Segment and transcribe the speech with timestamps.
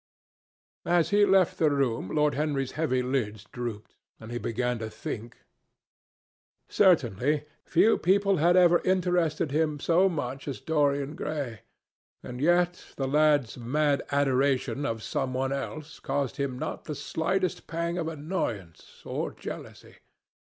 [0.87, 5.37] As he left the room, Lord Henry's heavy eyelids drooped, and he began to think.
[6.67, 11.59] Certainly few people had ever interested him so much as Dorian Gray,
[12.23, 17.67] and yet the lad's mad adoration of some one else caused him not the slightest
[17.67, 19.97] pang of annoyance or jealousy.